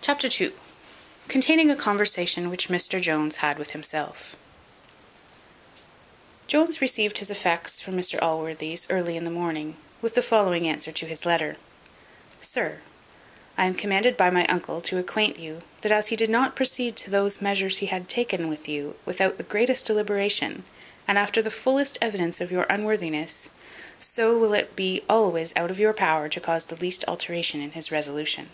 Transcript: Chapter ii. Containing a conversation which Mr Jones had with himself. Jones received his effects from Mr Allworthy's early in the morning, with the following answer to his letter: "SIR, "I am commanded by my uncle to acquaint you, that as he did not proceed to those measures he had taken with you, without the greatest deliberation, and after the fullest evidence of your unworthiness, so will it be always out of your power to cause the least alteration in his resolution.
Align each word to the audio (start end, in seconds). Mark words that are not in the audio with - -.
Chapter 0.00 0.28
ii. 0.40 0.52
Containing 1.26 1.70
a 1.70 1.76
conversation 1.76 2.50
which 2.50 2.68
Mr 2.68 3.00
Jones 3.00 3.36
had 3.36 3.58
with 3.58 3.70
himself. 3.70 4.36
Jones 6.46 6.80
received 6.80 7.18
his 7.18 7.30
effects 7.30 7.80
from 7.80 7.96
Mr 7.96 8.20
Allworthy's 8.20 8.88
early 8.90 9.16
in 9.16 9.24
the 9.24 9.30
morning, 9.30 9.76
with 10.00 10.14
the 10.14 10.22
following 10.22 10.68
answer 10.68 10.92
to 10.92 11.06
his 11.06 11.24
letter: 11.26 11.56
"SIR, 12.40 12.80
"I 13.58 13.66
am 13.66 13.74
commanded 13.74 14.16
by 14.16 14.30
my 14.30 14.44
uncle 14.46 14.80
to 14.82 14.98
acquaint 14.98 15.38
you, 15.38 15.62
that 15.82 15.92
as 15.92 16.08
he 16.08 16.16
did 16.16 16.30
not 16.30 16.56
proceed 16.56 16.96
to 16.98 17.10
those 17.10 17.40
measures 17.40 17.78
he 17.78 17.86
had 17.86 18.08
taken 18.08 18.48
with 18.48 18.68
you, 18.68 18.96
without 19.04 19.36
the 19.36 19.44
greatest 19.44 19.86
deliberation, 19.86 20.64
and 21.08 21.16
after 21.18 21.42
the 21.42 21.50
fullest 21.50 21.98
evidence 22.00 22.40
of 22.40 22.52
your 22.52 22.66
unworthiness, 22.70 23.50
so 23.98 24.36
will 24.38 24.54
it 24.54 24.76
be 24.76 25.02
always 25.08 25.52
out 25.56 25.70
of 25.72 25.80
your 25.80 25.92
power 25.92 26.28
to 26.28 26.40
cause 26.40 26.66
the 26.66 26.76
least 26.76 27.04
alteration 27.08 27.60
in 27.60 27.72
his 27.72 27.90
resolution. 27.90 28.50